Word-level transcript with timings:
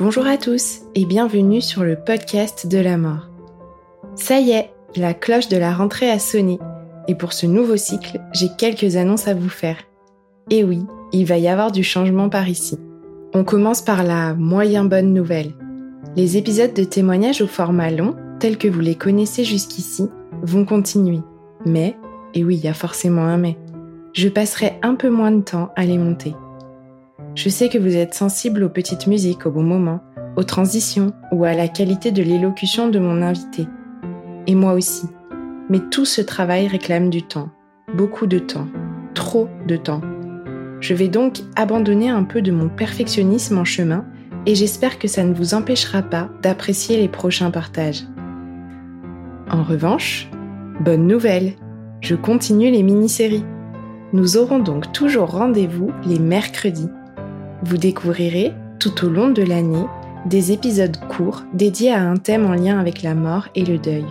Bonjour 0.00 0.26
à 0.26 0.38
tous 0.38 0.80
et 0.94 1.04
bienvenue 1.04 1.60
sur 1.60 1.84
le 1.84 1.94
podcast 1.94 2.66
de 2.66 2.78
la 2.78 2.96
mort. 2.96 3.28
Ça 4.14 4.40
y 4.40 4.52
est, 4.52 4.70
la 4.96 5.12
cloche 5.12 5.48
de 5.48 5.58
la 5.58 5.74
rentrée 5.74 6.10
a 6.10 6.18
sonné 6.18 6.58
et 7.06 7.14
pour 7.14 7.34
ce 7.34 7.44
nouveau 7.44 7.76
cycle, 7.76 8.18
j'ai 8.32 8.48
quelques 8.56 8.96
annonces 8.96 9.28
à 9.28 9.34
vous 9.34 9.50
faire. 9.50 9.76
Et 10.48 10.64
oui, 10.64 10.80
il 11.12 11.26
va 11.26 11.36
y 11.36 11.48
avoir 11.48 11.70
du 11.70 11.84
changement 11.84 12.30
par 12.30 12.48
ici. 12.48 12.78
On 13.34 13.44
commence 13.44 13.82
par 13.82 14.02
la 14.02 14.32
moyen 14.32 14.84
bonne 14.84 15.12
nouvelle. 15.12 15.52
Les 16.16 16.38
épisodes 16.38 16.72
de 16.72 16.84
témoignages 16.84 17.42
au 17.42 17.46
format 17.46 17.90
long, 17.90 18.16
tels 18.38 18.56
que 18.56 18.68
vous 18.68 18.80
les 18.80 18.94
connaissez 18.94 19.44
jusqu'ici, 19.44 20.08
vont 20.42 20.64
continuer. 20.64 21.20
Mais, 21.66 21.94
et 22.32 22.42
oui, 22.42 22.56
il 22.56 22.64
y 22.64 22.68
a 22.68 22.74
forcément 22.74 23.24
un 23.24 23.36
mais, 23.36 23.58
je 24.14 24.30
passerai 24.30 24.78
un 24.80 24.94
peu 24.94 25.10
moins 25.10 25.30
de 25.30 25.42
temps 25.42 25.68
à 25.76 25.84
les 25.84 25.98
monter. 25.98 26.34
Je 27.36 27.48
sais 27.48 27.68
que 27.68 27.78
vous 27.78 27.96
êtes 27.96 28.14
sensible 28.14 28.64
aux 28.64 28.68
petites 28.68 29.06
musiques 29.06 29.46
au 29.46 29.50
bon 29.50 29.62
moment, 29.62 30.00
aux 30.36 30.42
transitions 30.42 31.12
ou 31.30 31.44
à 31.44 31.54
la 31.54 31.68
qualité 31.68 32.10
de 32.10 32.22
l'élocution 32.22 32.88
de 32.88 32.98
mon 32.98 33.22
invité. 33.22 33.68
Et 34.46 34.54
moi 34.54 34.74
aussi. 34.74 35.06
Mais 35.68 35.78
tout 35.90 36.04
ce 36.04 36.20
travail 36.20 36.66
réclame 36.66 37.08
du 37.08 37.22
temps. 37.22 37.50
Beaucoup 37.94 38.26
de 38.26 38.40
temps. 38.40 38.66
Trop 39.14 39.48
de 39.66 39.76
temps. 39.76 40.00
Je 40.80 40.94
vais 40.94 41.08
donc 41.08 41.40
abandonner 41.54 42.08
un 42.08 42.24
peu 42.24 42.42
de 42.42 42.50
mon 42.50 42.68
perfectionnisme 42.68 43.58
en 43.58 43.64
chemin 43.64 44.04
et 44.46 44.54
j'espère 44.54 44.98
que 44.98 45.08
ça 45.08 45.22
ne 45.22 45.34
vous 45.34 45.54
empêchera 45.54 46.02
pas 46.02 46.30
d'apprécier 46.42 46.96
les 46.96 47.08
prochains 47.08 47.50
partages. 47.50 48.04
En 49.50 49.62
revanche, 49.62 50.28
bonne 50.80 51.06
nouvelle, 51.06 51.52
je 52.00 52.14
continue 52.14 52.70
les 52.70 52.82
mini-séries. 52.82 53.44
Nous 54.12 54.36
aurons 54.36 54.58
donc 54.58 54.92
toujours 54.92 55.30
rendez-vous 55.30 55.92
les 56.06 56.18
mercredis 56.18 56.88
vous 57.62 57.76
découvrirez, 57.76 58.52
tout 58.78 59.04
au 59.04 59.08
long 59.08 59.30
de 59.30 59.42
l'année, 59.42 59.84
des 60.26 60.52
épisodes 60.52 60.96
courts 61.08 61.42
dédiés 61.54 61.92
à 61.92 62.02
un 62.02 62.16
thème 62.16 62.46
en 62.46 62.54
lien 62.54 62.78
avec 62.78 63.02
la 63.02 63.14
mort 63.14 63.48
et 63.54 63.64
le 63.64 63.78
deuil. 63.78 64.04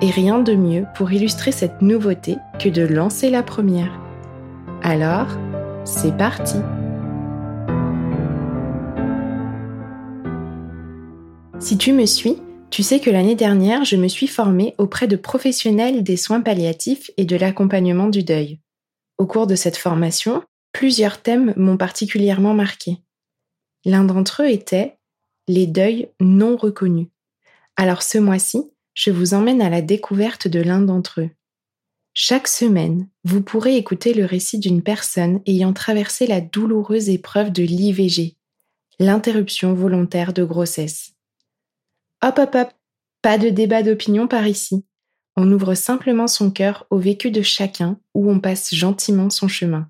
Et 0.00 0.10
rien 0.10 0.38
de 0.38 0.54
mieux 0.54 0.84
pour 0.94 1.10
illustrer 1.12 1.52
cette 1.52 1.82
nouveauté 1.82 2.36
que 2.58 2.68
de 2.68 2.82
lancer 2.82 3.30
la 3.30 3.42
première. 3.42 3.92
Alors, 4.82 5.26
c'est 5.84 6.16
parti 6.16 6.58
Si 11.58 11.76
tu 11.76 11.92
me 11.92 12.06
suis, 12.06 12.36
tu 12.70 12.82
sais 12.84 13.00
que 13.00 13.10
l'année 13.10 13.34
dernière, 13.34 13.84
je 13.84 13.96
me 13.96 14.06
suis 14.06 14.28
formée 14.28 14.74
auprès 14.78 15.08
de 15.08 15.16
professionnels 15.16 16.04
des 16.04 16.16
soins 16.16 16.40
palliatifs 16.40 17.10
et 17.16 17.24
de 17.24 17.36
l'accompagnement 17.36 18.08
du 18.08 18.22
deuil. 18.22 18.60
Au 19.18 19.26
cours 19.26 19.48
de 19.48 19.56
cette 19.56 19.76
formation, 19.76 20.42
Plusieurs 20.72 21.22
thèmes 21.22 21.54
m'ont 21.56 21.76
particulièrement 21.76 22.54
marqué. 22.54 22.98
L'un 23.84 24.04
d'entre 24.04 24.42
eux 24.42 24.50
était 24.50 24.98
les 25.48 25.66
deuils 25.66 26.10
non 26.20 26.56
reconnus. 26.56 27.08
Alors 27.76 28.02
ce 28.02 28.18
mois-ci, 28.18 28.70
je 28.94 29.10
vous 29.10 29.34
emmène 29.34 29.62
à 29.62 29.70
la 29.70 29.82
découverte 29.82 30.48
de 30.48 30.60
l'un 30.60 30.80
d'entre 30.80 31.22
eux. 31.22 31.30
Chaque 32.12 32.48
semaine, 32.48 33.08
vous 33.22 33.42
pourrez 33.42 33.76
écouter 33.76 34.12
le 34.12 34.24
récit 34.24 34.58
d'une 34.58 34.82
personne 34.82 35.40
ayant 35.46 35.72
traversé 35.72 36.26
la 36.26 36.40
douloureuse 36.40 37.08
épreuve 37.08 37.52
de 37.52 37.62
l'IVG, 37.62 38.36
l'interruption 38.98 39.72
volontaire 39.72 40.32
de 40.32 40.42
grossesse. 40.42 41.12
Hop 42.22 42.38
hop 42.38 42.54
hop, 42.56 42.68
pas 43.22 43.38
de 43.38 43.48
débat 43.48 43.84
d'opinion 43.84 44.26
par 44.26 44.48
ici. 44.48 44.84
On 45.36 45.50
ouvre 45.52 45.74
simplement 45.74 46.26
son 46.26 46.50
cœur 46.50 46.86
au 46.90 46.98
vécu 46.98 47.30
de 47.30 47.42
chacun 47.42 48.00
ou 48.14 48.28
on 48.28 48.40
passe 48.40 48.74
gentiment 48.74 49.30
son 49.30 49.46
chemin. 49.46 49.88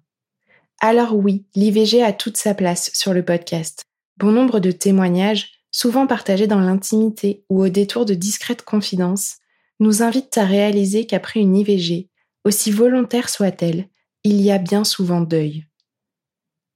Alors 0.81 1.17
oui, 1.17 1.45
l'IVG 1.57 2.05
a 2.05 2.13
toute 2.13 2.37
sa 2.37 2.55
place 2.55 2.91
sur 2.95 3.13
le 3.13 3.25
podcast. 3.25 3.85
Bon 4.17 4.31
nombre 4.31 4.61
de 4.61 4.71
témoignages, 4.71 5.55
souvent 5.73 6.07
partagés 6.07 6.47
dans 6.47 6.61
l'intimité 6.61 7.45
ou 7.49 7.65
au 7.65 7.69
détour 7.69 8.05
de 8.05 8.15
discrètes 8.15 8.63
confidences, 8.63 9.39
nous 9.81 10.03
invitent 10.03 10.39
à 10.39 10.45
réaliser 10.45 11.05
qu'après 11.05 11.41
une 11.41 11.57
IVG, 11.57 12.09
aussi 12.45 12.71
volontaire 12.71 13.29
soit-elle, 13.29 13.89
il 14.23 14.41
y 14.41 14.53
a 14.53 14.59
bien 14.59 14.85
souvent 14.85 15.21
deuil. 15.21 15.67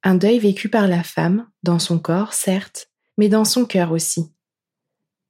Un 0.02 0.16
deuil 0.16 0.40
vécu 0.40 0.69
par 0.69 0.88
la 0.88 1.04
femme, 1.04 1.48
dans 1.62 1.78
son 1.78 2.00
corps, 2.00 2.32
certes, 2.32 2.88
mais 3.19 3.28
dans 3.28 3.44
son 3.44 3.64
cœur 3.66 3.92
aussi. 3.92 4.32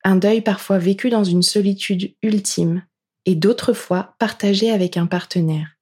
Un 0.02 0.16
deuil 0.16 0.40
parfois 0.40 0.78
vécu 0.78 1.10
dans 1.10 1.24
une 1.24 1.42
solitude 1.42 2.14
ultime, 2.22 2.86
et 3.26 3.34
d'autres 3.34 3.74
fois 3.74 4.16
partagé 4.18 4.70
avec 4.70 4.96
un 4.96 5.06
partenaire. 5.06 5.76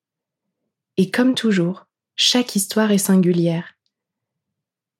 Et 0.97 1.11
comme 1.11 1.35
toujours, 1.35 1.87
chaque 2.23 2.55
histoire 2.55 2.93
est 2.93 2.99
singulière. 2.99 3.77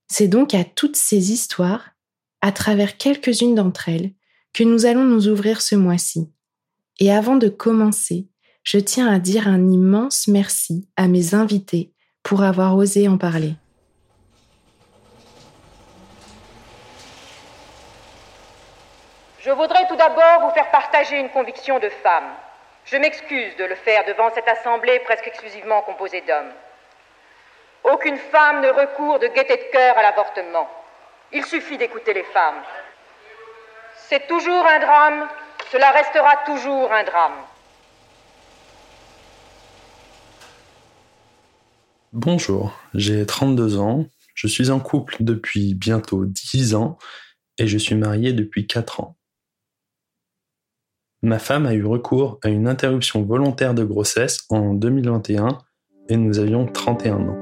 C'est 0.09 0.27
donc 0.27 0.55
à 0.55 0.65
toutes 0.65 0.97
ces 0.97 1.33
histoires, 1.33 1.91
à 2.41 2.51
travers 2.51 2.97
quelques-unes 2.97 3.55
d'entre 3.55 3.91
elles, 3.91 4.13
que 4.55 4.65
nous 4.65 4.87
allons 4.87 5.05
nous 5.05 5.29
ouvrir 5.29 5.61
ce 5.61 5.75
mois-ci. 5.75 6.33
Et 6.99 7.13
avant 7.13 7.37
de 7.37 7.51
commencer, 7.51 8.27
je 8.63 8.79
tiens 8.79 9.07
à 9.07 9.19
dire 9.19 9.49
un 9.49 9.71
immense 9.71 10.29
merci 10.29 10.89
à 10.97 11.09
mes 11.09 11.35
invités 11.35 11.93
pour 12.23 12.43
avoir 12.43 12.75
osé 12.75 13.07
en 13.07 13.19
parler. 13.19 13.53
Je 19.41 19.51
voudrais 19.51 19.87
tout 19.89 19.97
d'abord 19.97 20.49
vous 20.49 20.55
faire 20.55 20.71
partager 20.71 21.21
une 21.21 21.29
conviction 21.29 21.79
de 21.81 21.91
femme. 22.03 22.33
Je 22.87 22.97
m'excuse 22.97 23.57
de 23.59 23.65
le 23.65 23.75
faire 23.75 24.07
devant 24.07 24.31
cette 24.35 24.49
assemblée 24.49 25.01
presque 25.05 25.27
exclusivement 25.27 25.83
composée 25.83 26.23
d'hommes. 26.27 26.55
Aucune 27.85 28.19
femme 28.19 28.61
ne 28.61 28.69
recourt 28.69 29.19
de 29.19 29.27
gaieté 29.29 29.57
de 29.57 29.73
cœur 29.73 29.97
à 29.97 30.03
l'avortement. 30.03 30.69
Il 31.33 31.45
suffit 31.45 31.79
d'écouter 31.79 32.13
les 32.13 32.25
femmes. 32.25 32.63
C'est 34.09 34.27
toujours 34.27 34.67
un 34.67 34.81
drame, 34.81 35.29
cela 35.71 35.91
restera 35.93 36.37
toujours 36.45 36.93
un 36.93 37.05
drame. 37.05 37.37
Bonjour, 42.13 42.73
j'ai 42.93 43.25
32 43.25 43.79
ans, 43.79 44.07
je 44.35 44.49
suis 44.49 44.71
en 44.71 44.81
couple 44.81 45.17
depuis 45.21 45.75
bientôt 45.75 46.25
10 46.25 46.75
ans 46.75 46.99
et 47.57 47.69
je 47.69 47.79
suis 47.79 47.95
marié 47.95 48.33
depuis 48.33 48.67
4 48.67 49.01
ans. 49.01 49.17
Ma 51.23 51.39
femme 51.39 51.67
a 51.67 51.75
eu 51.75 51.85
recours 51.85 52.39
à 52.43 52.49
une 52.49 52.67
interruption 52.67 53.23
volontaire 53.23 53.75
de 53.75 53.85
grossesse 53.85 54.45
en 54.49 54.75
2021 54.75 55.59
et 56.09 56.17
nous 56.17 56.39
avions 56.39 56.67
31 56.67 57.29
ans. 57.29 57.40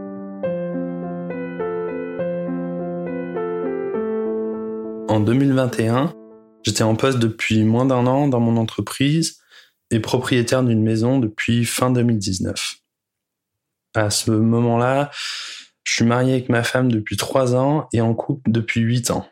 En 5.19 5.23
2021, 5.23 6.15
j'étais 6.63 6.85
en 6.85 6.95
poste 6.95 7.19
depuis 7.19 7.65
moins 7.65 7.85
d'un 7.85 8.07
an 8.07 8.29
dans 8.29 8.39
mon 8.39 8.57
entreprise 8.57 9.41
et 9.91 9.99
propriétaire 9.99 10.63
d'une 10.63 10.85
maison 10.85 11.19
depuis 11.19 11.65
fin 11.65 11.91
2019. 11.91 12.77
À 13.97 14.11
ce 14.11 14.31
moment-là, 14.31 15.11
je 15.83 15.93
suis 15.93 16.05
marié 16.05 16.35
avec 16.35 16.49
ma 16.49 16.63
femme 16.63 16.93
depuis 16.93 17.17
trois 17.17 17.57
ans 17.57 17.89
et 17.93 18.01
en 18.01 18.15
couple 18.15 18.49
depuis 18.49 18.81
huit 18.81 19.11
ans. 19.11 19.27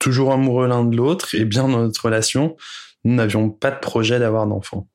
Toujours 0.00 0.32
amoureux 0.32 0.66
l'un 0.66 0.84
de 0.84 0.96
l'autre 0.96 1.36
et 1.36 1.44
bien 1.44 1.68
dans 1.68 1.82
notre 1.82 2.06
relation, 2.06 2.56
nous 3.04 3.14
n'avions 3.14 3.48
pas 3.48 3.70
de 3.70 3.78
projet 3.78 4.18
d'avoir 4.18 4.44
d'enfants. 4.48 4.88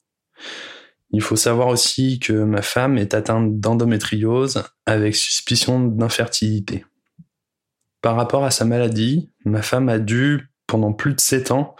Il 1.12 1.22
faut 1.22 1.38
savoir 1.38 1.70
aussi 1.70 2.20
que 2.20 2.34
ma 2.34 2.62
femme 2.62 2.98
est 2.98 3.14
atteinte 3.14 3.62
d'endométriose 3.62 4.62
avec 4.86 5.16
suspicion 5.16 5.80
d'infertilité. 5.80 6.84
Par 8.04 8.18
rapport 8.18 8.44
à 8.44 8.52
sa 8.52 8.66
maladie, 8.66 9.32
ma 9.46 9.62
femme 9.62 9.88
a 9.88 9.98
dû, 9.98 10.52
pendant 10.68 10.92
plus 10.92 11.14
de 11.14 11.22
7 11.22 11.52
ans, 11.52 11.74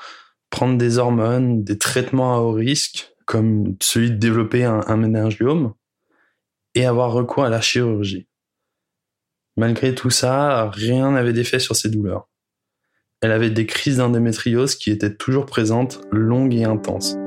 prendre 0.50 0.78
des 0.78 0.98
hormones, 0.98 1.66
des 1.66 1.78
traitements 1.78 2.34
à 2.34 2.38
haut 2.40 2.54
risque, 2.54 3.14
comme 3.26 3.76
celui 3.82 4.10
de 4.10 4.16
développer 4.16 4.64
un, 4.64 4.80
un 4.88 4.96
méningiome, 4.96 5.74
et 6.76 6.86
avoir 6.86 7.12
recours 7.12 7.44
à 7.44 7.50
la 7.50 7.60
chirurgie. 7.60 8.30
Malgré 9.58 9.94
tout 9.94 10.10
ça, 10.10 10.72
rien 10.72 11.12
n'avait 11.12 11.34
d'effet 11.34 11.60
sur 11.60 11.76
ses 11.76 11.90
douleurs. 11.90 12.30
Elle 13.22 13.34
avait 13.34 13.52
des 13.52 13.66
crises 13.66 13.98
d'endémétriose 13.98 14.76
qui 14.76 14.92
étaient 14.92 15.14
toujours 15.14 15.46
présentes, 15.46 16.00
longues 16.10 16.54
et 16.54 16.64
intenses. 16.64 17.18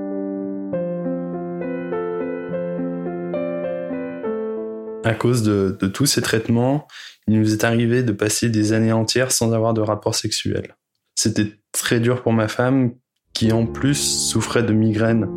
À 5.07 5.15
cause 5.15 5.45
de, 5.45 5.71
tous 5.87 6.07
ces 6.07 6.21
traitements, 6.21 6.89
il 7.29 7.39
nous 7.39 7.53
est 7.53 7.63
arrivé 7.63 8.03
de 8.03 8.11
passer 8.11 8.49
des 8.49 8.73
années 8.73 8.91
entières 8.91 9.31
sans 9.31 9.53
avoir 9.53 9.73
de 9.73 9.81
rapport 9.81 10.17
sexuel. 10.17 10.75
C'était 11.15 11.53
très 11.71 12.01
dur 12.01 12.25
pour 12.25 12.33
ma 12.33 12.49
femme 12.49 12.91
qui 13.33 13.53
en 13.53 13.67
plus 13.67 13.95
souffrait 13.95 14.65
de 14.65 14.73
migraines 14.73 15.29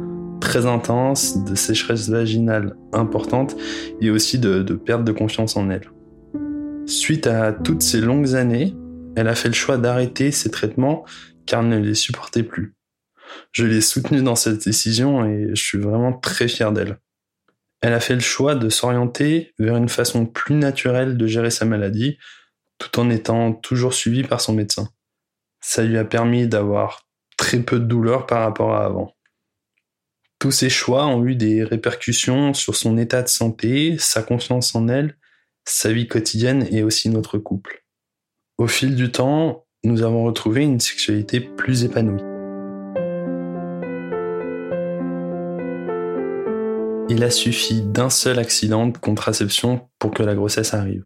très 0.42 0.66
intenses, 0.66 1.44
de 1.44 1.54
sécheresse 1.54 2.10
vaginale 2.10 2.78
importante 2.94 3.56
et 4.02 4.10
aussi 4.10 4.40
de, 4.40 4.64
de 4.64 4.74
perte 4.74 5.04
de 5.04 5.12
confiance 5.12 5.56
en 5.56 5.70
elle. 5.70 5.92
Suite 6.88 7.28
à 7.28 7.54
toutes 7.54 7.84
ces 7.84 8.02
longues 8.02 8.34
années, 8.34 8.76
elle 9.16 9.28
a 9.28 9.36
fait 9.36 9.50
le 9.50 9.54
choix 9.54 9.78
d'arrêter 9.78 10.32
ses 10.32 10.50
traitements 10.50 11.06
car 11.46 11.62
elle 11.62 11.70
ne 11.70 11.78
les 11.78 11.94
supportait 11.94 12.42
plus. 12.42 12.74
Je 13.52 13.68
l'ai 13.68 13.82
soutenue 13.82 14.24
dans 14.24 14.36
cette 14.36 14.66
décision 14.66 15.26
et 15.26 15.50
je 15.54 15.62
suis 15.62 15.78
vraiment 15.78 16.14
très 16.14 16.48
fier 16.48 16.72
d'elle. 16.72 16.98
Elle 17.82 17.94
a 17.94 18.00
fait 18.00 18.14
le 18.14 18.20
choix 18.20 18.56
de 18.56 18.70
s'orienter 18.70 19.54
vers 19.58 19.78
une 19.78 19.90
façon 19.90 20.26
plus 20.26 20.56
naturelle 20.56 21.18
de 21.18 21.28
gérer 21.28 21.50
sa 21.50 21.66
maladie, 21.66 22.18
tout 22.78 23.00
en 23.00 23.10
étant 23.10 23.54
toujours 23.54 23.94
suivie 23.94 24.24
par 24.24 24.42
son 24.42 24.54
médecin. 24.54 24.90
Ça 25.62 25.84
lui 25.84 25.98
a 25.98 26.06
permis 26.06 26.48
d'avoir 26.48 27.08
très 27.38 27.60
peu 27.60 27.80
de 27.80 27.86
douleur 27.86 28.26
par 28.26 28.42
rapport 28.42 28.76
à 28.76 28.86
avant. 28.86 29.16
Tous 30.40 30.52
ces 30.52 30.70
choix 30.70 31.06
ont 31.06 31.26
eu 31.26 31.36
des 31.36 31.64
répercussions 31.64 32.54
sur 32.54 32.76
son 32.76 32.98
état 32.98 33.22
de 33.22 33.28
santé, 33.28 33.98
sa 33.98 34.24
confiance 34.24 34.74
en 34.76 34.88
elle, 34.88 35.18
sa 35.66 35.92
vie 35.92 36.08
quotidienne 36.08 36.68
et 36.72 36.84
aussi 36.84 37.10
notre 37.10 37.38
couple. 37.38 37.86
Au 38.58 38.68
fil 38.68 38.96
du 38.96 39.12
temps, 39.12 39.66
nous 39.84 40.02
avons 40.02 40.24
retrouvé 40.24 40.64
une 40.64 40.80
sexualité 40.80 41.40
plus 41.40 41.84
épanouie. 41.84 42.29
Il 47.12 47.24
a 47.24 47.32
suffi 47.32 47.82
d'un 47.82 48.12
seul 48.12 48.38
accident 48.38 48.86
de 48.86 48.98
contraception 49.00 49.90
pour 49.98 50.12
que 50.12 50.22
la 50.22 50.36
grossesse 50.36 50.76
arrive. 50.76 51.06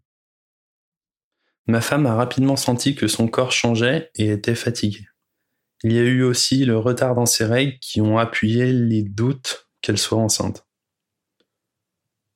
Ma 1.66 1.80
femme 1.80 2.04
a 2.04 2.14
rapidement 2.14 2.56
senti 2.56 2.94
que 2.94 3.08
son 3.08 3.26
corps 3.26 3.52
changeait 3.52 4.10
et 4.14 4.28
était 4.28 4.54
fatigué. 4.54 5.06
Il 5.82 5.92
y 5.92 5.98
a 5.98 6.02
eu 6.02 6.22
aussi 6.22 6.66
le 6.66 6.76
retard 6.76 7.14
dans 7.14 7.24
ses 7.24 7.46
règles 7.46 7.78
qui 7.78 8.02
ont 8.02 8.18
appuyé 8.18 8.70
les 8.70 9.02
doutes 9.02 9.70
qu'elle 9.80 9.96
soit 9.96 10.18
enceinte. 10.18 10.66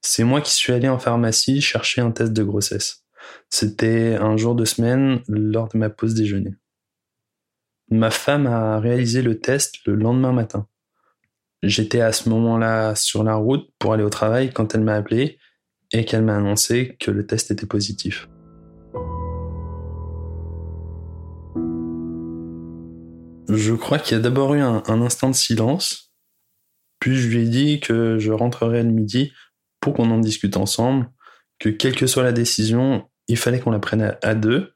C'est 0.01 0.25
moi 0.25 0.41
qui 0.41 0.55
suis 0.55 0.73
allé 0.73 0.89
en 0.89 0.99
pharmacie 0.99 1.61
chercher 1.61 2.01
un 2.01 2.11
test 2.11 2.33
de 2.33 2.43
grossesse. 2.43 3.05
C'était 3.51 4.15
un 4.15 4.39
jour 4.39 4.55
de 4.55 4.65
semaine 4.65 5.23
lors 5.29 5.69
de 5.69 5.77
ma 5.77 5.91
pause 5.91 6.15
déjeuner. 6.15 6.55
Ma 7.91 8.11
femme 8.11 8.47
a 8.47 8.81
réalisé 8.81 9.21
le 9.21 9.39
test 9.39 9.85
le 9.85 9.95
lendemain 9.95 10.33
matin. 10.33 10.67
J'étais 11.63 12.01
à 12.01 12.13
ce 12.13 12.29
moment-là 12.29 12.95
sur 12.95 13.25
la 13.25 13.35
route 13.35 13.69
pour 13.79 13.93
aller 13.93 14.05
au 14.05 14.11
travail 14.11 14.53
quand 14.53 14.75
elle 14.75 14.83
m'a 14.83 14.95
appelé 14.95 15.39
et 15.93 16.05
qu'elle 16.05 16.23
m'a 16.23 16.37
annoncé 16.37 16.97
que 17.01 17.11
le 17.11 17.27
test 17.27 17.51
était 17.51 17.67
positif. 17.67 18.29
Je 23.49 23.73
crois 23.75 23.99
qu'il 23.99 24.17
y 24.17 24.21
a 24.21 24.23
d'abord 24.23 24.55
eu 24.55 24.61
un, 24.61 24.83
instant 24.87 25.31
de 25.31 25.35
silence, 25.35 26.13
puis 27.01 27.17
je 27.17 27.29
lui 27.29 27.45
ai 27.45 27.49
dit 27.49 27.81
que 27.81 28.19
je 28.19 28.31
rentrerai 28.31 28.83
le 28.83 28.91
midi 28.91 29.33
pour 29.81 29.95
qu'on 29.95 30.11
en 30.11 30.19
discute 30.19 30.57
ensemble, 30.57 31.11
que 31.59 31.71
quelle 31.71 31.97
que 31.97 32.07
soit 32.07 32.23
la 32.23 32.33
décision, 32.33 33.09
il 33.27 33.39
fallait 33.39 33.59
qu'on 33.59 33.71
la 33.71 33.79
prenne 33.79 34.17
à 34.23 34.35
deux. 34.35 34.73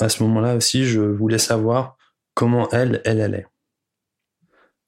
À 0.00 0.08
ce 0.08 0.22
moment-là 0.22 0.56
aussi, 0.56 0.86
je 0.86 1.00
voulais 1.00 1.38
savoir 1.38 1.96
comment 2.34 2.68
elle, 2.70 3.02
elle 3.04 3.20
allait. 3.20 3.46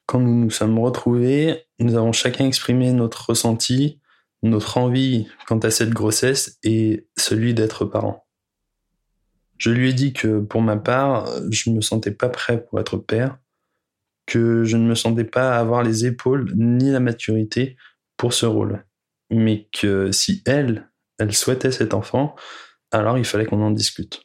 Quand 0.09 0.21
nous 0.21 0.35
nous 0.35 0.51
sommes 0.51 0.79
retrouvés, 0.79 1.67
nous 1.81 1.95
avons 1.95 2.13
chacun 2.13 2.47
exprimé 2.47 2.93
notre 2.93 3.29
ressenti, 3.29 4.01
notre 4.43 4.79
envie 4.79 5.29
quant 5.47 5.59
à 5.59 5.71
cette 5.71 5.91
grossesse 5.91 6.59
et 6.63 7.07
celui 7.19 7.53
d'être 7.53 7.85
parent. 7.85 8.27
Je 9.59 9.69
lui 9.69 9.91
ai 9.91 9.93
dit 9.93 10.15
que 10.15 10.41
pour 10.41 10.63
ma 10.63 10.79
part, 10.79 11.27
je 11.51 11.69
ne 11.69 11.77
me 11.77 11.81
sentais 11.83 12.11
pas 12.11 12.31
prêt 12.31 12.65
pour 12.65 12.81
être 12.81 12.97
père, 12.97 13.37
que 14.25 14.65
je 14.65 14.79
ne 14.79 14.89
me 14.89 14.95
sentais 14.95 15.25
pas 15.25 15.59
avoir 15.59 15.83
les 15.83 16.07
épaules 16.07 16.55
ni 16.57 16.91
la 16.91 17.01
maturité 17.01 17.77
pour 18.17 18.33
ce 18.33 18.47
rôle, 18.47 18.87
mais 19.29 19.69
que 19.79 20.11
si 20.11 20.43
elle, 20.47 20.91
elle 21.19 21.35
souhaitait 21.35 21.71
cet 21.71 21.93
enfant, 21.93 22.35
alors 22.93 23.19
il 23.19 23.27
fallait 23.27 23.45
qu'on 23.45 23.61
en 23.61 23.73
discute. 23.73 24.23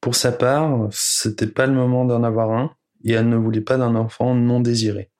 Pour 0.00 0.16
sa 0.16 0.32
part, 0.32 0.88
c'était 0.90 1.46
pas 1.46 1.68
le 1.68 1.74
moment 1.74 2.04
d'en 2.04 2.24
avoir 2.24 2.50
un, 2.50 2.74
et 3.04 3.12
elle 3.12 3.28
ne 3.28 3.36
voulait 3.36 3.60
pas 3.60 3.76
d'un 3.76 3.94
enfant 3.94 4.34
non 4.34 4.60
désiré. 4.60 5.10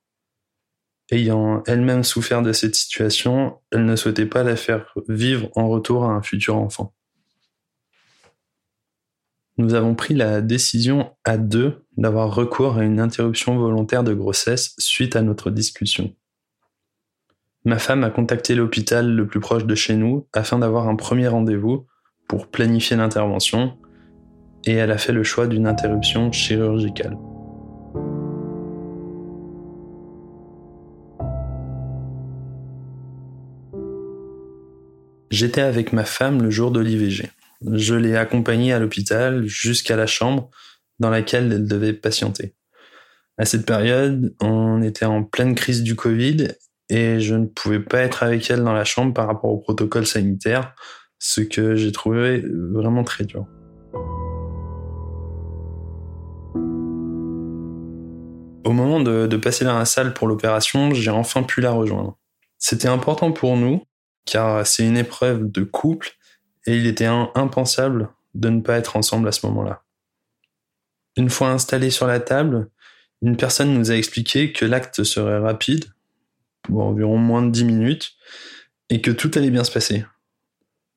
Ayant 1.10 1.62
elle-même 1.66 2.04
souffert 2.04 2.42
de 2.42 2.52
cette 2.52 2.76
situation, 2.76 3.58
elle 3.72 3.84
ne 3.84 3.96
souhaitait 3.96 4.26
pas 4.26 4.44
la 4.44 4.56
faire 4.56 4.94
vivre 5.08 5.48
en 5.56 5.68
retour 5.68 6.04
à 6.04 6.12
un 6.12 6.22
futur 6.22 6.56
enfant. 6.56 6.94
Nous 9.58 9.74
avons 9.74 9.94
pris 9.94 10.14
la 10.14 10.40
décision 10.40 11.14
à 11.24 11.36
deux 11.36 11.84
d'avoir 11.96 12.34
recours 12.34 12.78
à 12.78 12.84
une 12.84 13.00
interruption 13.00 13.58
volontaire 13.58 14.04
de 14.04 14.14
grossesse 14.14 14.74
suite 14.78 15.16
à 15.16 15.22
notre 15.22 15.50
discussion. 15.50 16.14
Ma 17.64 17.78
femme 17.78 18.04
a 18.04 18.10
contacté 18.10 18.54
l'hôpital 18.54 19.14
le 19.14 19.26
plus 19.26 19.40
proche 19.40 19.66
de 19.66 19.74
chez 19.74 19.96
nous 19.96 20.26
afin 20.32 20.58
d'avoir 20.58 20.88
un 20.88 20.96
premier 20.96 21.28
rendez-vous 21.28 21.86
pour 22.26 22.46
planifier 22.46 22.96
l'intervention 22.96 23.76
et 24.64 24.72
elle 24.72 24.92
a 24.92 24.98
fait 24.98 25.12
le 25.12 25.24
choix 25.24 25.46
d'une 25.46 25.66
interruption 25.66 26.32
chirurgicale. 26.32 27.18
J'étais 35.30 35.60
avec 35.60 35.92
ma 35.92 36.04
femme 36.04 36.42
le 36.42 36.50
jour 36.50 36.72
de 36.72 36.80
l'IVG. 36.80 37.30
Je 37.72 37.94
l'ai 37.94 38.16
accompagnée 38.16 38.72
à 38.72 38.80
l'hôpital 38.80 39.46
jusqu'à 39.46 39.94
la 39.94 40.08
chambre 40.08 40.50
dans 40.99 41.08
laquelle 41.08 41.52
elle 41.52 41.68
devait 41.68 41.92
patienter. 41.92 42.56
À 43.38 43.44
cette 43.44 43.64
période, 43.64 44.34
on 44.40 44.82
était 44.82 45.04
en 45.04 45.22
pleine 45.22 45.54
crise 45.54 45.84
du 45.84 45.94
Covid 45.94 46.49
et 46.88 47.20
je 47.20 47.37
ne 47.37 47.46
pouvais 47.46 47.78
pas 47.78 48.00
être 48.00 48.25
avec 48.25 48.50
elle 48.50 48.64
dans 48.64 48.72
la 48.72 48.82
chambre 48.82 49.14
par 49.14 49.28
rapport 49.28 49.52
au 49.52 49.58
protocole 49.58 50.04
sanitaire, 50.04 50.75
ce 51.20 51.42
que 51.42 51.76
j'ai 51.76 51.92
trouvé 51.92 52.44
vraiment 52.72 53.04
très 53.04 53.25
dur. 53.25 53.46
Au 58.64 58.72
moment 58.72 58.99
de, 58.99 59.28
de 59.28 59.37
passer 59.37 59.64
dans 59.64 59.78
la 59.78 59.84
salle 59.84 60.12
pour 60.12 60.26
l'opération, 60.26 60.92
j'ai 60.92 61.10
enfin 61.10 61.44
pu 61.44 61.60
la 61.60 61.70
rejoindre. 61.70 62.18
C'était 62.58 62.88
important 62.88 63.30
pour 63.30 63.56
nous 63.56 63.84
car 64.30 64.64
c'est 64.64 64.87
une 64.87 64.96
épreuve 64.96 65.50
de 65.50 65.64
couple 65.64 66.12
et 66.66 66.76
il 66.76 66.87
était 66.87 67.06
impensable 67.06 68.10
de 68.34 68.49
ne 68.49 68.60
pas 68.60 68.78
être 68.78 68.96
ensemble 68.96 69.26
à 69.26 69.32
ce 69.32 69.44
moment-là. 69.46 69.82
Une 71.16 71.30
fois 71.30 71.50
installés 71.50 71.90
sur 71.90 72.06
la 72.06 72.20
table, 72.20 72.70
une 73.22 73.37
personne 73.37 73.75
nous 73.75 73.90
a 73.90 73.96
expliqué 73.96 74.52
que 74.52 74.64
l'acte 74.64 75.02
serait 75.02 75.38
rapide, 75.38 75.87
environ 76.72 77.18
moins 77.18 77.42
de 77.42 77.50
10 77.50 77.64
minutes, 77.64 78.12
et 78.88 79.00
que 79.00 79.10
tout 79.10 79.32
allait 79.34 79.50
bien 79.50 79.64
se 79.64 79.72
passer. 79.72 80.04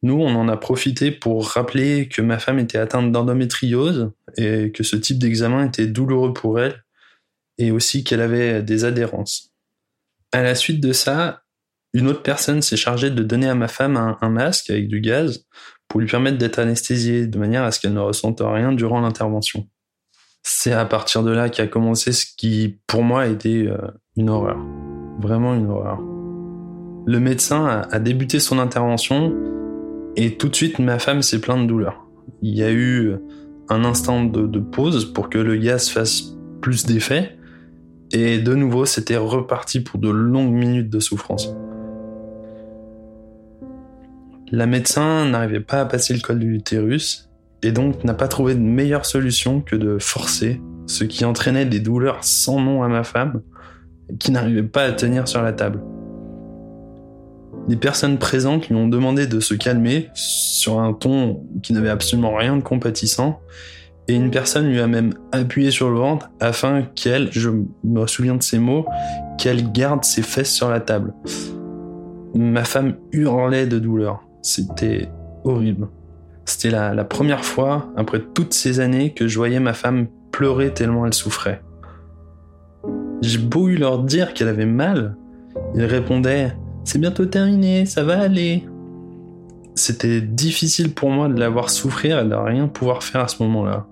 Nous, 0.03 0.15
on 0.15 0.35
en 0.35 0.47
a 0.47 0.57
profité 0.57 1.11
pour 1.11 1.47
rappeler 1.47 2.09
que 2.09 2.21
ma 2.21 2.37
femme 2.37 2.59
était 2.59 2.77
atteinte 2.77 3.11
d'endométriose 3.11 4.11
et 4.37 4.71
que 4.71 4.83
ce 4.83 4.95
type 4.95 5.17
d'examen 5.17 5.65
était 5.65 5.87
douloureux 5.87 6.33
pour 6.33 6.59
elle, 6.59 6.83
et 7.57 7.71
aussi 7.71 8.03
qu'elle 8.03 8.21
avait 8.21 8.61
des 8.61 8.85
adhérences. 8.85 9.53
À 10.31 10.43
la 10.43 10.53
suite 10.53 10.81
de 10.81 10.93
ça, 10.93 11.42
une 11.93 12.07
autre 12.07 12.23
personne 12.23 12.61
s'est 12.61 12.77
chargée 12.77 13.11
de 13.11 13.21
donner 13.21 13.47
à 13.47 13.55
ma 13.55 13.67
femme 13.67 14.15
un, 14.19 14.29
masque 14.29 14.71
avec 14.71 14.87
du 14.87 14.99
gaz 14.99 15.45
pour 15.87 15.99
lui 15.99 16.07
permettre 16.07 16.39
d'être 16.39 16.57
anesthésiée 16.57 17.27
de 17.27 17.37
manière 17.37 17.63
à 17.63 17.71
ce 17.71 17.79
qu'elle 17.79 17.93
ne 17.93 17.99
ressente 17.99 18.41
rien 18.43 18.71
durant 18.71 18.99
l'intervention. 19.01 19.67
C'est 20.41 20.73
à 20.73 20.85
partir 20.85 21.23
de 21.23 21.31
là 21.31 21.49
qu'a 21.49 21.67
commencé 21.67 22.11
ce 22.11 22.25
qui, 22.25 22.79
pour 22.87 23.03
moi, 23.03 23.27
était 23.27 23.67
euh, 23.67 23.77
une 24.17 24.29
horreur. 24.29 24.57
Vraiment 25.21 25.53
une 25.53 25.69
horreur. 25.69 25.99
Le 27.05 27.19
médecin 27.19 27.83
a, 27.89 27.99
débuté 27.99 28.39
son 28.39 28.57
intervention 28.57 29.35
et 30.15 30.37
tout 30.37 30.49
de 30.49 30.55
suite 30.55 30.79
ma 30.79 30.99
femme 30.99 31.21
s'est 31.21 31.39
plainte 31.39 31.63
de 31.63 31.67
douleur. 31.67 32.07
Il 32.41 32.55
y 32.55 32.63
a 32.63 32.71
eu 32.71 33.15
un 33.69 33.83
instant 33.85 34.23
de, 34.23 34.47
de 34.47 34.59
pause 34.59 35.13
pour 35.13 35.29
que 35.29 35.37
le 35.37 35.57
gaz 35.57 35.89
fasse 35.89 36.35
plus 36.61 36.85
d'effet 36.85 37.37
et 38.11 38.39
de 38.39 38.55
nouveau 38.55 38.85
c'était 38.85 39.17
reparti 39.17 39.81
pour 39.81 39.99
de 39.99 40.09
longues 40.09 40.53
minutes 40.53 40.89
de 40.89 40.99
souffrance. 40.99 41.53
La 44.55 44.67
médecin 44.67 45.25
n'arrivait 45.25 45.61
pas 45.61 45.81
à 45.81 45.85
passer 45.85 46.13
le 46.13 46.19
col 46.19 46.37
de 46.37 46.45
l'utérus 46.45 47.27
et 47.63 47.71
donc 47.71 48.03
n'a 48.03 48.13
pas 48.13 48.27
trouvé 48.27 48.53
de 48.53 48.59
meilleure 48.59 49.03
solution 49.03 49.61
que 49.61 49.75
de 49.75 49.97
forcer, 49.97 50.61
ce 50.85 51.05
qui 51.05 51.25
entraînait 51.25 51.65
des 51.65 51.79
douleurs 51.79 52.23
sans 52.23 52.59
nom 52.59 52.83
à 52.83 52.87
ma 52.87 53.03
femme, 53.03 53.41
qui 54.19 54.31
n'arrivait 54.31 54.61
pas 54.61 54.83
à 54.83 54.91
tenir 54.91 55.27
sur 55.27 55.41
la 55.41 55.53
table. 55.53 55.81
Les 57.67 57.77
personnes 57.77 58.19
présentes 58.19 58.69
lui 58.69 58.75
ont 58.75 58.87
demandé 58.87 59.25
de 59.25 59.39
se 59.39 59.55
calmer 59.55 60.09
sur 60.13 60.79
un 60.79 60.93
ton 60.93 61.47
qui 61.63 61.73
n'avait 61.73 61.89
absolument 61.89 62.35
rien 62.35 62.55
de 62.55 62.61
compatissant, 62.61 63.39
et 64.07 64.13
une 64.13 64.29
personne 64.29 64.67
lui 64.67 64.79
a 64.79 64.85
même 64.85 65.15
appuyé 65.31 65.71
sur 65.71 65.89
le 65.89 65.97
ventre 65.97 66.29
afin 66.39 66.83
qu'elle, 66.93 67.29
je 67.31 67.49
me 67.83 68.05
souviens 68.05 68.35
de 68.35 68.43
ces 68.43 68.59
mots, 68.59 68.85
qu'elle 69.39 69.71
garde 69.71 70.03
ses 70.03 70.21
fesses 70.21 70.53
sur 70.53 70.69
la 70.69 70.79
table. 70.79 71.11
Ma 72.35 72.65
femme 72.65 72.97
hurlait 73.11 73.65
de 73.65 73.79
douleur. 73.79 74.23
C'était 74.43 75.09
horrible. 75.45 75.87
C'était 76.45 76.69
la, 76.69 77.03
première 77.05 77.45
fois, 77.45 77.89
après 77.95 78.21
toutes 78.21 78.53
ces 78.53 78.81
années, 78.81 79.13
que 79.13 79.27
je 79.27 79.37
voyais 79.37 79.61
ma 79.61 79.73
femme 79.73 80.07
pleurer 80.31 80.73
tellement 80.73 81.05
elle 81.05 81.13
souffrait. 81.13 81.61
J'ai 83.21 83.37
beau 83.37 83.69
eu 83.69 83.77
leur 83.77 84.03
dire 84.03 84.33
qu'elle 84.33 84.49
avait 84.49 84.65
mal, 84.65 85.15
ils 85.75 85.85
répondaient 85.85 86.53
C'est 86.83 86.99
bientôt 86.99 87.25
terminé, 87.25 87.85
ça 87.85 88.03
va 88.03 88.19
aller. 88.19 88.65
C'était 89.75 90.19
difficile 90.19 90.93
pour 90.93 91.09
moi 91.09 91.29
de 91.29 91.39
la 91.39 91.47
voir 91.47 91.69
souffrir 91.69 92.19
et 92.19 92.25
de 92.27 92.35
rien 92.35 92.67
pouvoir 92.67 93.01
faire 93.01 93.21
à 93.21 93.27
ce 93.29 93.41
moment-là. 93.43 93.87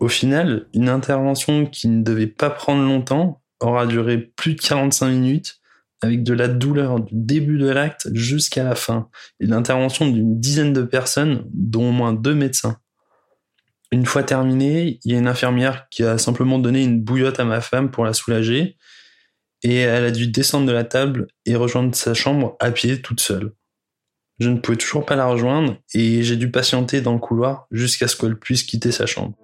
Au 0.00 0.08
final, 0.08 0.66
une 0.74 0.88
intervention 0.88 1.66
qui 1.66 1.86
ne 1.88 2.02
devait 2.02 2.26
pas 2.26 2.50
prendre 2.50 2.82
longtemps 2.82 3.40
aura 3.60 3.86
duré 3.86 4.18
plus 4.18 4.54
de 4.54 4.60
45 4.60 5.08
minutes 5.08 5.57
avec 6.00 6.22
de 6.22 6.32
la 6.32 6.48
douleur 6.48 7.00
du 7.00 7.14
début 7.14 7.58
de 7.58 7.68
l'acte 7.68 8.08
jusqu'à 8.12 8.64
la 8.64 8.74
fin, 8.74 9.08
et 9.40 9.46
l'intervention 9.46 10.08
d'une 10.08 10.38
dizaine 10.38 10.72
de 10.72 10.82
personnes, 10.82 11.44
dont 11.52 11.88
au 11.88 11.92
moins 11.92 12.12
deux 12.12 12.34
médecins. 12.34 12.78
Une 13.90 14.06
fois 14.06 14.22
terminé, 14.22 15.00
il 15.04 15.12
y 15.12 15.14
a 15.14 15.18
une 15.18 15.28
infirmière 15.28 15.88
qui 15.88 16.04
a 16.04 16.18
simplement 16.18 16.58
donné 16.58 16.82
une 16.82 17.02
bouillotte 17.02 17.40
à 17.40 17.44
ma 17.44 17.60
femme 17.60 17.90
pour 17.90 18.04
la 18.04 18.12
soulager, 18.12 18.76
et 19.62 19.76
elle 19.76 20.04
a 20.04 20.10
dû 20.10 20.28
descendre 20.28 20.66
de 20.66 20.72
la 20.72 20.84
table 20.84 21.26
et 21.46 21.56
rejoindre 21.56 21.94
sa 21.94 22.14
chambre 22.14 22.56
à 22.60 22.70
pied 22.70 23.00
toute 23.00 23.20
seule. 23.20 23.52
Je 24.38 24.50
ne 24.50 24.58
pouvais 24.58 24.76
toujours 24.76 25.04
pas 25.04 25.16
la 25.16 25.26
rejoindre, 25.26 25.78
et 25.94 26.22
j'ai 26.22 26.36
dû 26.36 26.50
patienter 26.50 27.00
dans 27.00 27.14
le 27.14 27.18
couloir 27.18 27.66
jusqu'à 27.72 28.06
ce 28.06 28.16
qu'elle 28.16 28.38
puisse 28.38 28.62
quitter 28.62 28.92
sa 28.92 29.06
chambre. 29.06 29.36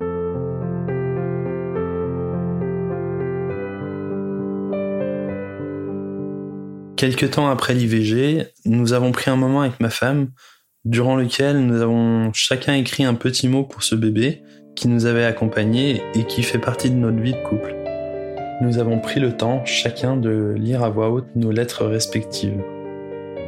Quelque 7.04 7.26
temps 7.26 7.50
après 7.50 7.74
l'IVG, 7.74 8.46
nous 8.64 8.94
avons 8.94 9.12
pris 9.12 9.30
un 9.30 9.36
moment 9.36 9.60
avec 9.60 9.78
ma 9.78 9.90
femme, 9.90 10.28
durant 10.86 11.16
lequel 11.16 11.58
nous 11.58 11.82
avons 11.82 12.32
chacun 12.32 12.72
écrit 12.72 13.04
un 13.04 13.12
petit 13.12 13.46
mot 13.46 13.62
pour 13.62 13.82
ce 13.82 13.94
bébé 13.94 14.40
qui 14.74 14.88
nous 14.88 15.04
avait 15.04 15.26
accompagnés 15.26 16.00
et 16.14 16.24
qui 16.24 16.42
fait 16.42 16.58
partie 16.58 16.88
de 16.88 16.94
notre 16.94 17.20
vie 17.20 17.34
de 17.34 17.42
couple. 17.46 17.76
Nous 18.62 18.78
avons 18.78 19.00
pris 19.00 19.20
le 19.20 19.36
temps, 19.36 19.62
chacun, 19.66 20.16
de 20.16 20.54
lire 20.56 20.82
à 20.82 20.88
voix 20.88 21.10
haute 21.10 21.26
nos 21.36 21.50
lettres 21.50 21.84
respectives. 21.84 22.64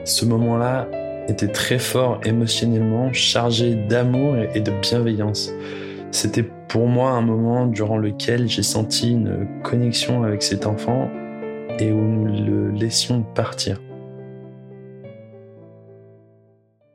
Ce 0.05 0.27
moment-là 0.27 0.87
était 1.27 1.49
très 1.49 1.79
fort 1.79 2.21
émotionnellement, 2.27 3.11
chargé 3.15 3.75
d'amour 3.75 4.37
et 4.55 4.61
de 4.61 4.73
bienveillance. 4.83 5.51
C'était 6.11 6.45
pour 6.69 6.89
moi 6.89 7.13
un 7.13 7.23
moment 7.23 7.65
durant 7.65 7.97
lequel 7.97 8.51
j'ai 8.51 8.63
senti 8.63 9.13
une 9.13 9.49
connexion 9.63 10.25
avec 10.25 10.43
cet 10.43 10.67
enfant 10.67 11.11
et 11.79 11.93
où 11.93 12.01
nous 12.01 12.27
le 12.27 12.71
laissions 12.71 13.23
partir. 13.23 13.81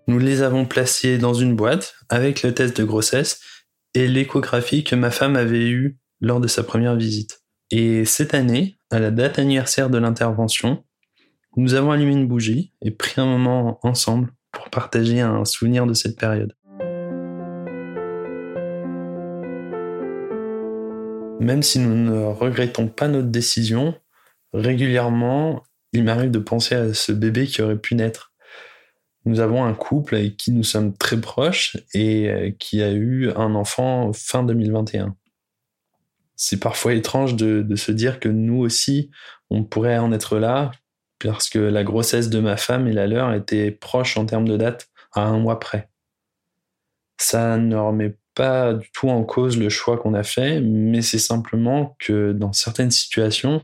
Nous 0.08 0.20
les 0.20 0.42
avons 0.42 0.66
placés 0.66 1.18
dans 1.18 1.34
une 1.34 1.56
boîte 1.56 1.96
avec 2.10 2.44
le 2.44 2.54
test 2.54 2.76
de 2.78 2.84
grossesse 2.84 3.40
et 3.94 4.08
l'échographie 4.08 4.84
que 4.84 4.96
ma 4.96 5.12
femme 5.12 5.36
avait 5.36 5.70
eue 5.70 5.98
lors 6.20 6.40
de 6.40 6.48
sa 6.48 6.64
première 6.64 6.96
visite. 6.96 7.42
Et 7.70 8.06
cette 8.06 8.34
année, 8.34 8.78
à 8.90 9.00
la 9.00 9.12
date 9.12 9.40
anniversaire 9.40 9.90
de 9.90 9.98
l'intervention, 9.98 10.84
nous 11.58 11.74
avons 11.76 11.92
allumé 11.92 12.12
une 12.12 12.28
bougie 12.28 12.74
et 12.82 12.92
pris 12.92 13.22
un 13.22 13.26
moment 13.26 13.80
ensemble 13.84 14.34
pour 14.52 14.70
partager 14.70 15.22
un 15.22 15.46
souvenir 15.46 15.86
de 15.86 15.94
cette 15.94 16.18
période. 16.18 16.56
Même 21.40 21.64
si 21.64 21.80
nous 21.80 21.96
ne 21.96 22.24
regrettons 22.26 22.88
pas 22.88 23.08
notre 23.08 23.30
décision, 23.30 23.96
régulièrement, 24.54 25.64
il 25.94 26.04
m'arrive 26.04 26.32
de 26.32 26.40
penser 26.40 26.76
à 26.76 26.94
ce 26.94 27.12
bébé 27.12 27.48
qui 27.48 27.62
aurait 27.62 27.78
pu 27.78 27.96
naître. 27.96 28.34
Nous 29.26 29.40
avons 29.40 29.64
un 29.64 29.74
couple 29.74 30.16
avec 30.16 30.38
qui 30.38 30.52
nous 30.52 30.64
sommes 30.64 30.98
très 30.98 31.20
proches 31.20 31.78
et 31.94 32.30
euh, 32.30 32.52
qui 32.58 32.82
a 32.82 32.92
eu 32.92 33.32
un 33.32 33.54
enfant 33.56 34.12
fin 34.14 34.44
2021. 34.44 35.16
C'est 36.36 36.60
parfois 36.60 36.94
étrange 36.94 37.36
de, 37.36 37.62
de, 37.62 37.76
se 37.76 37.92
dire 37.92 38.20
que 38.20 38.30
nous 38.30 38.58
aussi, 38.58 39.12
on 39.52 39.64
pourrait 39.64 40.00
en 40.00 40.12
être 40.12 40.40
là, 40.40 40.72
parce 41.20 41.50
que 41.50 41.60
la 41.60 41.84
grossesse 41.84 42.30
de 42.30 42.40
ma 42.40 42.58
femme 42.58 42.88
et 42.88 42.94
la 42.94 43.06
leur 43.06 43.32
étaient 43.34 43.70
proches 43.70 44.18
en 44.18 44.26
termes 44.26 44.48
de 44.48 44.58
date 44.58 44.90
à 45.14 45.22
un 45.22 45.38
mois 45.38 45.60
près. 45.60 45.90
Ça 47.18 47.58
ne 47.58 47.76
remet 47.76 48.18
pas 48.34 48.74
du 48.74 48.90
tout 48.92 49.10
en 49.10 49.24
cause 49.24 49.58
le 49.58 49.70
choix 49.70 49.98
qu'on 49.98 50.16
a 50.16 50.24
fait, 50.24 50.62
mais 50.62 51.04
c'est 51.04 51.20
simplement 51.20 51.96
que 52.00 52.32
dans 52.32 52.54
certaines 52.54 52.90
situations, 52.90 53.62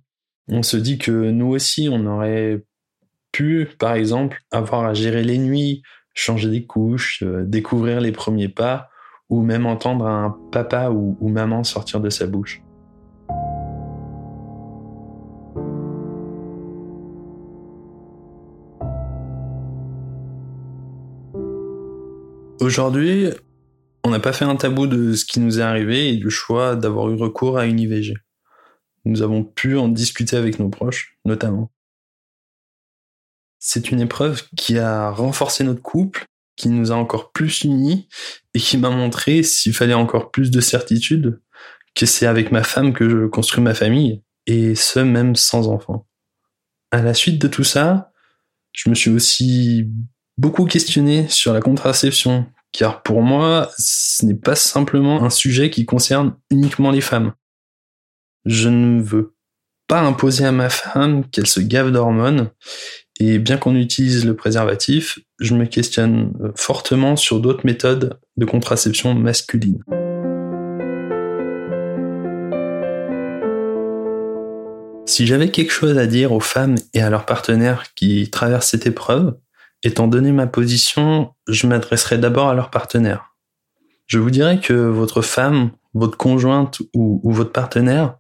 on 0.49 0.63
se 0.63 0.77
dit 0.77 0.97
que 0.97 1.11
nous 1.11 1.47
aussi, 1.47 1.89
on 1.91 2.05
aurait 2.05 2.63
pu, 3.31 3.67
par 3.79 3.93
exemple, 3.93 4.41
avoir 4.51 4.85
à 4.85 4.93
gérer 4.93 5.23
les 5.23 5.37
nuits, 5.37 5.81
changer 6.13 6.49
des 6.49 6.65
couches, 6.65 7.21
euh, 7.23 7.43
découvrir 7.45 8.01
les 8.01 8.11
premiers 8.11 8.47
pas, 8.47 8.89
ou 9.29 9.41
même 9.41 9.65
entendre 9.65 10.07
un 10.07 10.37
papa 10.51 10.89
ou, 10.89 11.17
ou 11.19 11.27
maman 11.27 11.63
sortir 11.63 11.99
de 11.99 12.09
sa 12.09 12.27
bouche. 12.27 12.61
Aujourd'hui, 22.61 23.27
on 24.03 24.09
n'a 24.09 24.19
pas 24.19 24.33
fait 24.33 24.45
un 24.45 24.55
tabou 24.55 24.87
de 24.87 25.13
ce 25.13 25.25
qui 25.25 25.39
nous 25.39 25.59
est 25.59 25.63
arrivé 25.63 26.09
et 26.09 26.15
du 26.15 26.29
choix 26.29 26.75
d'avoir 26.75 27.09
eu 27.09 27.15
recours 27.15 27.57
à 27.57 27.65
une 27.65 27.79
IVG 27.79 28.15
nous 29.07 29.21
avons 29.21 29.43
pu 29.43 29.77
en 29.77 29.87
discuter 29.87 30.35
avec 30.35 30.59
nos 30.59 30.69
proches, 30.69 31.17
notamment. 31.25 31.71
C'est 33.59 33.91
une 33.91 34.01
épreuve 34.01 34.43
qui 34.55 34.77
a 34.77 35.09
renforcé 35.09 35.63
notre 35.63 35.81
couple, 35.81 36.25
qui 36.55 36.69
nous 36.69 36.91
a 36.91 36.95
encore 36.95 37.31
plus 37.31 37.63
unis 37.63 38.07
et 38.53 38.59
qui 38.59 38.77
m'a 38.77 38.89
montré, 38.89 39.43
s'il 39.43 39.73
fallait 39.73 39.93
encore 39.93 40.31
plus 40.31 40.51
de 40.51 40.61
certitude, 40.61 41.41
que 41.95 42.05
c'est 42.05 42.27
avec 42.27 42.51
ma 42.51 42.63
femme 42.63 42.93
que 42.93 43.09
je 43.09 43.25
construis 43.27 43.63
ma 43.63 43.73
famille, 43.73 44.23
et 44.45 44.75
ce 44.75 44.99
même 44.99 45.35
sans 45.35 45.67
enfant. 45.67 46.07
À 46.91 47.01
la 47.01 47.13
suite 47.13 47.41
de 47.41 47.47
tout 47.47 47.63
ça, 47.63 48.11
je 48.71 48.89
me 48.89 48.95
suis 48.95 49.11
aussi 49.11 49.89
beaucoup 50.37 50.65
questionné 50.65 51.27
sur 51.27 51.53
la 51.53 51.61
contraception, 51.61 52.45
car 52.71 53.01
pour 53.01 53.21
moi, 53.21 53.71
ce 53.77 54.25
n'est 54.25 54.35
pas 54.35 54.55
simplement 54.55 55.23
un 55.23 55.29
sujet 55.29 55.69
qui 55.69 55.85
concerne 55.85 56.37
uniquement 56.51 56.91
les 56.91 57.01
femmes 57.01 57.33
je 58.47 58.69
ne 58.69 59.01
veux 59.01 59.35
pas 59.87 59.99
imposer 59.99 60.45
à 60.45 60.51
ma 60.51 60.69
femme 60.69 61.29
qu'elle 61.29 61.47
se 61.47 61.59
gave 61.59 61.91
d'hormones. 61.91 62.49
Et 63.19 63.39
bien 63.39 63.57
qu'on 63.57 63.75
utilise 63.75 64.25
le 64.25 64.35
préservatif, 64.35 65.19
je 65.39 65.53
me 65.53 65.65
questionne 65.65 66.33
fortement 66.55 67.15
sur 67.15 67.39
d'autres 67.39 67.65
méthodes 67.65 68.19
de 68.37 68.45
contraception 68.45 69.13
masculine. 69.15 69.83
Si 75.05 75.25
j'avais 75.25 75.49
quelque 75.49 75.71
chose 75.71 75.97
à 75.97 76.05
dire 76.05 76.31
aux 76.31 76.39
femmes 76.39 76.75
et 76.93 77.01
à 77.01 77.09
leurs 77.09 77.25
partenaires 77.25 77.85
qui 77.95 78.29
traversent 78.29 78.69
cette 78.69 78.85
épreuve, 78.85 79.35
étant 79.83 80.07
donné 80.07 80.31
ma 80.31 80.47
position, 80.47 81.33
je 81.47 81.65
m'adresserais 81.65 82.17
d'abord 82.17 82.49
à 82.49 82.53
leurs 82.53 82.69
partenaires. 82.69 83.33
Je 84.05 84.19
vous 84.19 84.29
dirais 84.29 84.59
que 84.59 84.73
votre 84.73 85.21
femme, 85.21 85.71
votre 85.93 86.17
conjointe 86.17 86.81
ou, 86.93 87.19
ou 87.23 87.31
votre 87.31 87.51
partenaire 87.51 88.17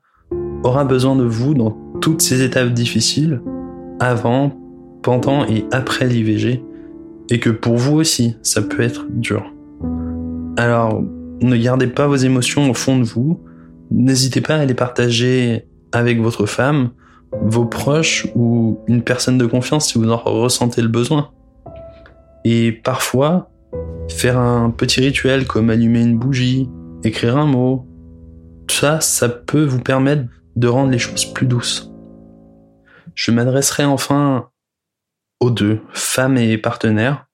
aura 0.63 0.85
besoin 0.85 1.15
de 1.15 1.23
vous 1.23 1.53
dans 1.53 1.77
toutes 2.01 2.21
ces 2.21 2.41
étapes 2.41 2.69
difficiles, 2.69 3.41
avant, 3.99 4.51
pendant 5.01 5.45
et 5.45 5.65
après 5.71 6.07
l'IVG, 6.07 6.63
et 7.29 7.39
que 7.39 7.49
pour 7.49 7.77
vous 7.77 7.97
aussi, 7.97 8.35
ça 8.41 8.61
peut 8.61 8.81
être 8.81 9.05
dur. 9.09 9.53
Alors, 10.57 11.03
ne 11.41 11.55
gardez 11.57 11.87
pas 11.87 12.07
vos 12.07 12.15
émotions 12.15 12.69
au 12.69 12.73
fond 12.73 12.97
de 12.97 13.03
vous, 13.03 13.39
n'hésitez 13.91 14.41
pas 14.41 14.55
à 14.55 14.65
les 14.65 14.73
partager 14.73 15.67
avec 15.91 16.19
votre 16.19 16.45
femme, 16.45 16.89
vos 17.41 17.65
proches 17.65 18.27
ou 18.35 18.79
une 18.87 19.03
personne 19.03 19.37
de 19.37 19.45
confiance 19.45 19.89
si 19.89 19.97
vous 19.97 20.09
en 20.09 20.17
ressentez 20.17 20.81
le 20.81 20.87
besoin. 20.87 21.29
Et 22.45 22.71
parfois, 22.71 23.49
faire 24.09 24.39
un 24.39 24.69
petit 24.69 25.01
rituel 25.01 25.45
comme 25.45 25.69
allumer 25.69 26.01
une 26.01 26.17
bougie, 26.17 26.69
écrire 27.03 27.37
un 27.37 27.45
mot, 27.45 27.85
ça, 28.69 28.99
ça 29.01 29.29
peut 29.29 29.63
vous 29.63 29.79
permettre 29.79 30.23
de 30.57 30.67
rendre 30.67 30.91
les 30.91 30.99
choses 30.99 31.25
plus 31.25 31.45
douces. 31.45 31.91
Je 33.13 33.31
m'adresserai 33.31 33.85
enfin 33.85 34.49
aux 35.39 35.51
deux, 35.51 35.81
femmes 35.93 36.37
et 36.37 36.57
partenaires, 36.57 37.27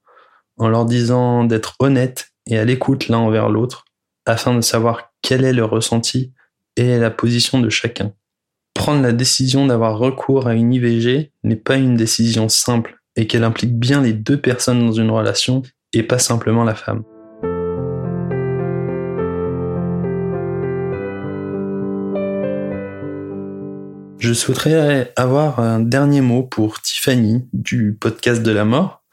en 0.57 0.67
leur 0.67 0.85
disant 0.85 1.45
d'être 1.45 1.75
honnêtes 1.79 2.33
et 2.47 2.59
à 2.59 2.65
l'écoute 2.65 3.07
l'un 3.07 3.19
envers 3.19 3.49
l'autre 3.49 3.85
afin 4.25 4.53
de 4.53 4.61
savoir 4.61 5.13
quel 5.21 5.45
est 5.45 5.53
le 5.53 5.63
ressenti 5.63 6.33
et 6.75 6.97
la 6.97 7.11
position 7.11 7.59
de 7.59 7.69
chacun. 7.69 8.13
Prendre 8.73 9.01
la 9.01 9.13
décision 9.13 9.67
d'avoir 9.67 9.97
recours 9.97 10.47
à 10.47 10.53
une 10.53 10.73
IVG 10.73 11.31
n'est 11.43 11.55
pas 11.55 11.77
une 11.77 11.95
décision 11.95 12.49
simple 12.49 12.99
et 13.15 13.27
qu'elle 13.27 13.43
implique 13.45 13.77
bien 13.77 14.01
les 14.01 14.13
deux 14.13 14.39
personnes 14.39 14.85
dans 14.85 14.91
une 14.91 15.11
relation 15.11 15.61
et 15.93 16.03
pas 16.03 16.19
simplement 16.19 16.63
la 16.63 16.75
femme. 16.75 17.03
Je 24.23 24.31
souhaiterais 24.31 25.11
avoir 25.17 25.59
un 25.59 25.81
dernier 25.81 26.21
mot 26.21 26.43
pour 26.43 26.79
Tiffany 26.79 27.45
du 27.51 27.97
podcast 27.99 28.41
de 28.41 28.51
la 28.51 28.63
mort 28.63 29.03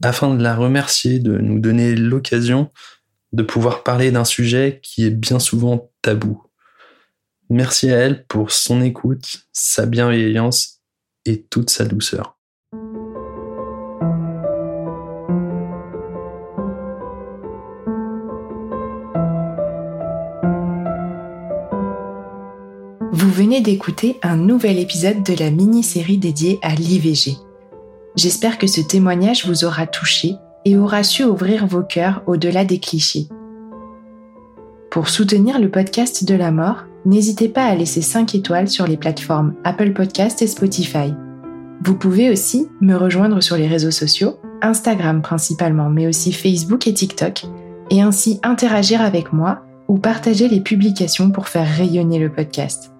afin 0.00 0.32
de 0.32 0.40
la 0.40 0.54
remercier 0.54 1.18
de 1.18 1.38
nous 1.38 1.58
donner 1.58 1.96
l'occasion 1.96 2.70
de 3.32 3.42
pouvoir 3.42 3.82
parler 3.82 4.12
d'un 4.12 4.24
sujet 4.24 4.78
qui 4.80 5.04
est 5.04 5.10
bien 5.10 5.40
souvent 5.40 5.90
tabou. 6.02 6.44
Merci 7.48 7.90
à 7.90 7.96
elle 7.96 8.24
pour 8.26 8.52
son 8.52 8.80
écoute, 8.80 9.48
sa 9.52 9.86
bienveillance 9.86 10.82
et 11.24 11.42
toute 11.42 11.70
sa 11.70 11.84
douceur. 11.84 12.39
Vous 23.20 23.28
venez 23.28 23.60
d'écouter 23.60 24.18
un 24.22 24.38
nouvel 24.38 24.78
épisode 24.78 25.22
de 25.22 25.34
la 25.38 25.50
mini-série 25.50 26.16
dédiée 26.16 26.58
à 26.62 26.74
l'IVG. 26.74 27.36
J'espère 28.16 28.56
que 28.56 28.66
ce 28.66 28.80
témoignage 28.80 29.46
vous 29.46 29.66
aura 29.66 29.86
touché 29.86 30.36
et 30.64 30.78
aura 30.78 31.02
su 31.02 31.24
ouvrir 31.24 31.66
vos 31.66 31.82
cœurs 31.82 32.22
au-delà 32.26 32.64
des 32.64 32.78
clichés. 32.78 33.28
Pour 34.90 35.10
soutenir 35.10 35.58
le 35.58 35.70
podcast 35.70 36.24
de 36.24 36.34
la 36.34 36.50
mort, 36.50 36.84
n'hésitez 37.04 37.50
pas 37.50 37.64
à 37.64 37.74
laisser 37.74 38.00
5 38.00 38.34
étoiles 38.36 38.68
sur 38.68 38.86
les 38.86 38.96
plateformes 38.96 39.52
Apple 39.64 39.92
Podcast 39.92 40.40
et 40.40 40.46
Spotify. 40.46 41.12
Vous 41.84 41.96
pouvez 41.96 42.30
aussi 42.30 42.68
me 42.80 42.96
rejoindre 42.96 43.42
sur 43.42 43.58
les 43.58 43.68
réseaux 43.68 43.90
sociaux, 43.90 44.38
Instagram 44.62 45.20
principalement, 45.20 45.90
mais 45.90 46.06
aussi 46.06 46.32
Facebook 46.32 46.86
et 46.86 46.94
TikTok, 46.94 47.44
et 47.90 48.00
ainsi 48.00 48.40
interagir 48.42 49.02
avec 49.02 49.34
moi 49.34 49.60
ou 49.88 49.98
partager 49.98 50.48
les 50.48 50.60
publications 50.60 51.30
pour 51.30 51.48
faire 51.48 51.68
rayonner 51.68 52.18
le 52.18 52.32
podcast. 52.32 52.92